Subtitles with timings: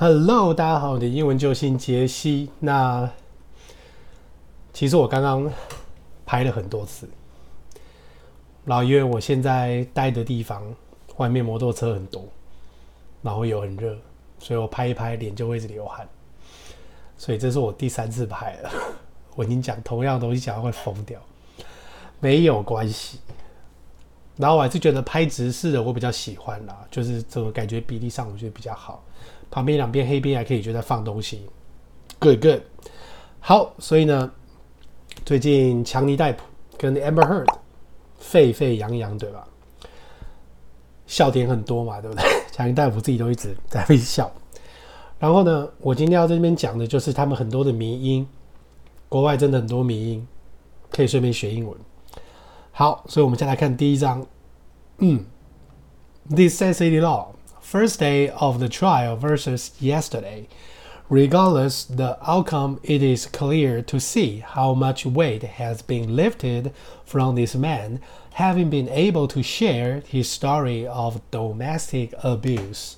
[0.00, 2.48] Hello，大家好，我的英文救星杰西。
[2.60, 3.10] 那
[4.72, 5.50] 其实我刚刚
[6.24, 7.08] 拍了很多次，
[8.64, 10.62] 然后因为我现在待的地方
[11.16, 12.22] 外面摩托车很多，
[13.22, 13.98] 然后又很热，
[14.38, 16.08] 所以我拍一拍脸就会一直流汗，
[17.16, 18.70] 所以这是我第三次拍了。
[19.34, 21.18] 我已经讲同样的东西讲会疯掉，
[22.20, 23.18] 没有关系。
[24.38, 29.04] 然后我还是觉得拍直视的我比较喜欢啦，就是这个感觉比例上我觉得比较好。
[29.50, 31.42] 旁边两边黑边还可以觉得放东西
[32.18, 32.60] ，good good。
[33.40, 34.30] 好，所以呢，
[35.24, 36.44] 最近强尼戴普
[36.76, 37.52] 跟 Amber Heard
[38.18, 39.44] 沸沸扬扬，对吧？
[41.06, 42.24] 笑点很多嘛，对不对？
[42.52, 44.30] 强尼戴普自己都一直在微笑。
[45.18, 48.24] 然后呢，我今天要在这边讲的就是他们很多的迷因，
[49.08, 50.28] 国外真的很多迷因，
[50.90, 51.76] 可以顺便学英文。
[52.77, 54.25] 好，所以我们先来看第一章。
[54.97, 55.25] 嗯，
[56.29, 57.35] This says it all.
[57.61, 60.47] First day of the trial versus yesterday.
[61.09, 66.71] Regardless the outcome, it is clear to see how much weight has been lifted
[67.05, 67.99] from this man,
[68.35, 72.95] having been able to share his story of domestic abuse.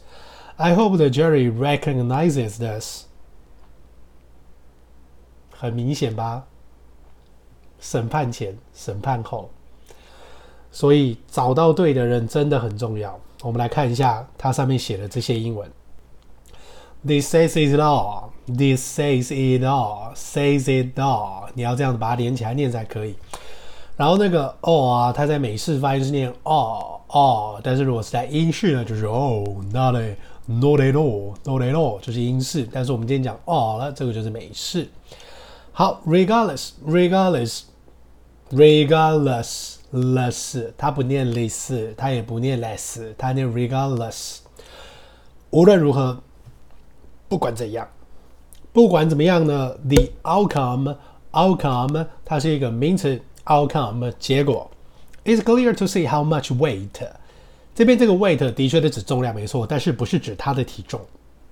[0.57, 3.05] I hope the jury recognizes this.
[5.51, 6.45] 很明显吧？
[7.79, 9.49] 审判前、审判后，
[10.70, 13.18] 所以找到对的人真的很重要。
[13.42, 15.70] 我们来看一下它上面写的这些英文。
[17.06, 18.30] This says it all.
[18.46, 20.14] This says it all.
[20.14, 21.48] Says it all.
[21.54, 23.14] 你要这样子把它连起来念才可以。
[23.96, 32.68] 然后那个 all 啊，它在美式发音是念 all all，但是如果是在英式呢，就是 oh not a not at all not at all，就是英式。
[32.70, 34.86] 但是我们今天讲 all 了，这个就是美式。
[35.72, 37.62] 好，regardless regardless
[38.50, 39.79] regardless。
[39.93, 44.39] less，它不念 less，它也不念 less，它念 regardless。
[45.51, 46.21] 无论如何，
[47.29, 47.87] 不管怎样，
[48.73, 54.69] 不管怎么样呢，the outcome，outcome，它是一个名词，outcome 结果，
[55.23, 57.07] is clear to see how much weight。
[57.73, 60.99] 这边这个 weight 的确是指重量没错，但是不是指它的体重。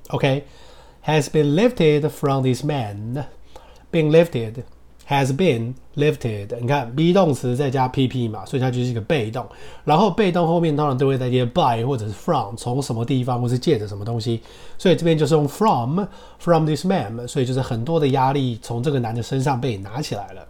[0.09, 1.29] OK，has、okay?
[1.31, 4.63] been lifted from this man，been lifted。
[5.08, 9.46] Has been lifted，你看 be 动词再加 PP 嘛，所以它就是一个被动。
[9.84, 14.42] 然后被动后面当然都会带接 by 或者是 from，从什么地方或是借着什么东西。
[14.76, 16.04] 所以这边就是用 from
[16.38, 20.46] from this man，所以就是很多的压力从这个男的身上被拿起来了。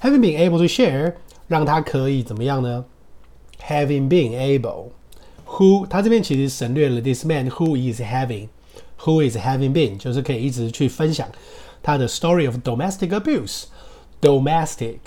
[0.00, 1.12] Having been able to share，
[1.46, 2.86] 让他可以怎么样呢
[3.60, 11.28] ？Having been able，who 他这边其实省略了 this man who is having，who is having been，就是可以一直去分享
[11.82, 13.64] 他的 story of domestic abuse。
[14.20, 14.98] Domestic,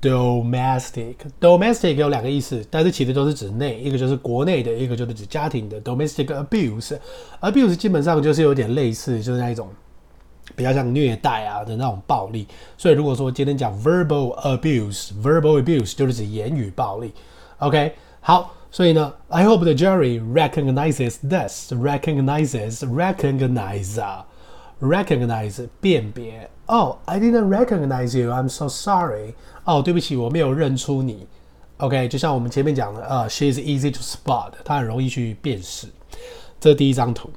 [0.00, 5.78] domestic, domestic 有两个意思，但是其实都是指内，一个就是国内的，一个就是指家庭的。
[5.82, 6.98] Domestic abuse,
[7.40, 9.68] abuse 基本上就是有点类似，就是那一种
[10.54, 12.46] 比较像虐待啊的那种暴力。
[12.78, 17.12] 所以如果说今天讲 verbal abuse, verbal abuse 就是指言语暴力。
[17.58, 24.00] OK，好，所以呢，I hope the jury recognizes this，recognizes，recognize
[24.80, 25.68] recognize。
[25.80, 28.30] 辨别哦、oh,，I didn't recognize you.
[28.30, 29.34] I'm so sorry.
[29.64, 31.26] 哦，对不起，我没有认出你。
[31.78, 35.86] OK，就像我们前面讲的，呃、uh,，she is easy to spot，她很容易去辨识。
[36.58, 37.30] 这是第一张图。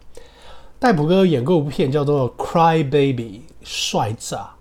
[0.80, 4.52] 戴普哥演过一部片叫做《Cry Baby》，帅炸，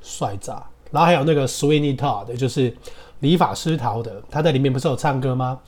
[0.00, 0.64] 帅炸。
[0.90, 2.74] 然后还有那个 Sweeney Todd，就是
[3.20, 5.60] 理发师陶德，他在里面不是有唱歌吗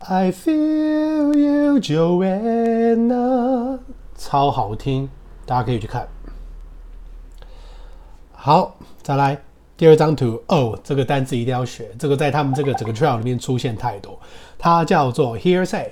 [0.00, 3.78] ？I feel you, Joanna，
[4.16, 5.08] 超好听。
[5.48, 6.06] 大家可以去看。
[8.32, 9.40] 好，再来
[9.78, 11.88] 第二张图哦，这个单词一定要学。
[11.98, 14.20] 这个在他们这个整个 trial 里面出现太多，
[14.58, 15.88] 它叫做 hearsay。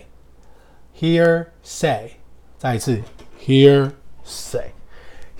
[1.00, 2.10] hearsay，
[2.58, 3.00] 再一次
[3.42, 4.66] hearsay。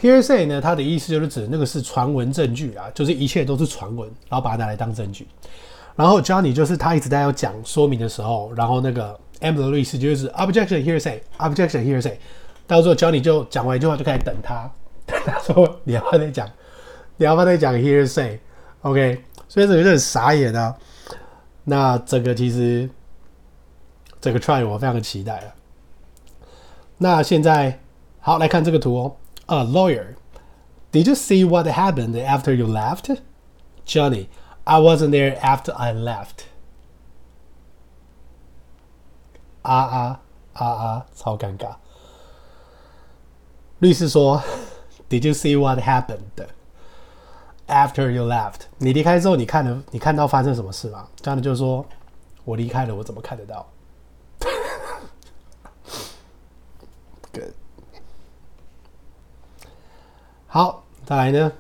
[0.01, 5.29] hearsay 呢，它的意思就是指那个是传闻证据啊，就是一切都是传闻，然后把它拿来当证据。
[5.95, 12.17] 然后 Johnny 就是他一直在要讲说明的时候，然后那个 Amber 的律师就是 objection hearsay，objection hearsay。
[12.67, 14.71] 到时候教你就讲完一句话就开始等他，
[15.07, 16.51] 等他说你要不要再讲，
[17.17, 20.75] 你要不要再讲 hearsay，OK，所以这个就很傻眼啊。
[21.65, 22.89] 那这个其实
[24.21, 25.55] 这个 try 我非常的期待了。
[26.99, 27.79] 那现在
[28.21, 29.17] 好来看这个图哦。
[29.47, 36.47] A lawyer，Did you see what happened after you left？Johnny，I wasn't there after I left。
[39.63, 40.21] 啊啊
[40.55, 41.77] 啊啊，超尴尬。
[43.79, 44.43] 律师说
[45.11, 46.47] ：“Did you see what happened
[47.67, 48.61] after you left？
[48.79, 51.85] 你离开之后，你看了，你看到发生什么事吗？”这样就是说
[52.45, 53.69] ：“我离开了，我怎么看得到？”
[57.33, 57.53] Good。
[60.47, 61.53] 好，再来呢，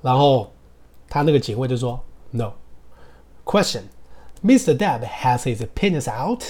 [0.00, 0.52] 然后
[1.08, 2.52] 他那个警卫就说：“No.
[3.44, 3.82] Question:
[4.44, 4.76] Mr.
[4.76, 6.44] Depp has his penis out?”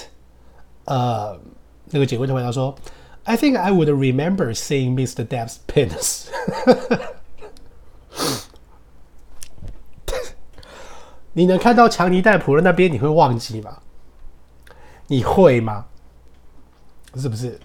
[0.85, 1.41] 呃，
[1.87, 2.85] 那个警卫就回答说：“
[3.25, 5.27] I think I would remember seeing Mr.
[5.27, 6.27] Depp's penis.”
[11.35, 13.79] 你能看到强尼戴普的那边，你会忘记吗？
[15.07, 15.87] 你会吗？
[17.17, 17.61] 是不是？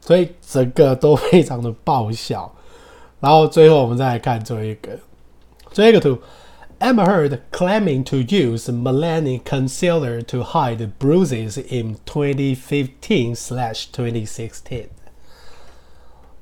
[0.00, 2.54] 所以整个都非常的爆笑，
[3.20, 4.98] 然后最后我们再来看最后一个，
[5.70, 6.18] 最后一个图，
[6.80, 14.88] Amber Heard claiming to use Milani concealer to hide bruises in 2015/2016.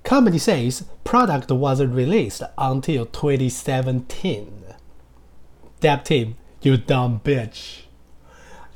[0.03, 4.66] Company says product wasn't released until 2017.
[5.81, 7.81] Depp team, you dumb bitch,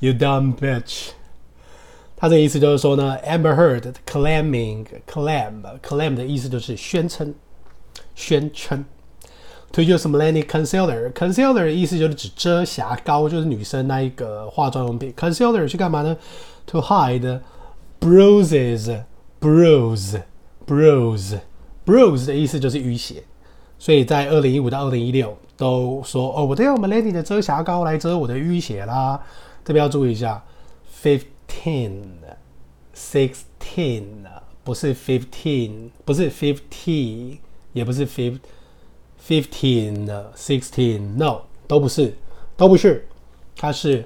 [0.00, 1.10] you dumb bitch.
[2.16, 7.34] 他这个意思就是说呢，Amber Heard claiming claim claim 的意思就是宣称、
[8.14, 8.84] 宣称。
[9.72, 15.12] To use Milani concealer concealer 的意思就是指遮瑕膏，就是女生那一个化妆用品。
[15.12, 16.16] Concealer 去干嘛呢？
[16.66, 17.40] To hide
[18.00, 19.02] bruises
[19.38, 20.22] bruise
[20.66, 21.38] bruise
[21.84, 23.24] bruise 的意思就是淤血。
[23.78, 29.21] 所以在二零一五到二零一六 都说哦，我都用 malady 的遮瑕膏来遮我的淤血啦。
[29.63, 30.43] 这边要注意一下
[31.03, 32.01] ，fifteen
[32.95, 34.01] sixteen，
[34.63, 37.37] 不是 fifteen，不是 fifty，
[37.73, 38.39] 也不是 fif
[39.23, 42.15] fifteen, sixteen, no，都不是，
[42.57, 43.07] 都不是，
[43.55, 44.03] 它是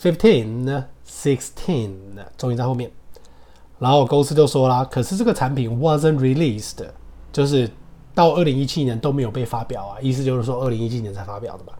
[0.00, 1.94] fifteen, sixteen，
[2.38, 2.90] 重音在后面。
[3.78, 6.86] 然后公司就说啦，可是这个产品 wasn't released，
[7.30, 7.70] 就是
[8.18, 11.78] 到二零一七年都没有被发表啊，意思就是说二零一七年才发表的吧。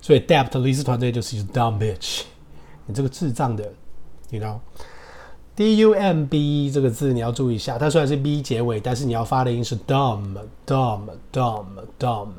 [0.00, 2.22] 所以 Depp 的律师团队就是 dumb bitch，
[2.86, 3.72] 你这个智障的。
[4.30, 12.30] You know，D U M B 这个字你要注意一下，它虽然是 B 结尾，但是你要发的音是 dumb，dumb，dumb，dumb。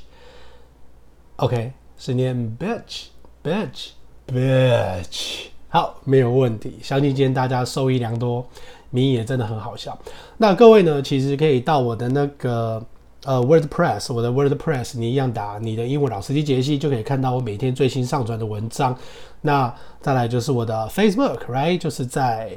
[1.37, 1.73] OK。
[1.99, 6.81] 是念 bitch，bitch，bitch，好，没有问题。
[6.83, 8.45] 相信今天大家受益良多，
[8.91, 9.97] 名也真的很好笑。
[10.37, 12.85] 那各位呢，其实可以到我的那个
[13.23, 18.99] 呃 WordPress，我的 WordPress，你一样打你的英文老司机杰西，就可以看到我每天最新上传的文章。
[19.43, 22.51] 那再来就是我的 Facebook，right，就是在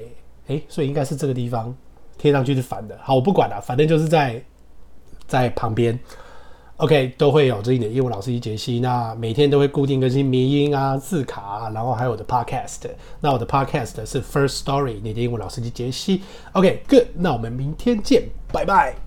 [0.48, 1.72] 诶，所以应该是这个地方
[2.18, 2.98] 贴上去是反的。
[3.02, 4.42] 好，我不管了，反正就是在
[5.28, 6.00] 在旁边。
[6.78, 12.82] OK，都会有这一点业务老师级解析，那每天都会固定更新迷音啊、字卡，然后还有我的 Podcast。
[13.22, 16.24] 那我的 Podcast 是 First Story，你的英文老师级解析。
[16.52, 19.05] OK，Good，那我们明天见，拜拜。